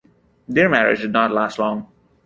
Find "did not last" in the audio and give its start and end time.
1.01-1.59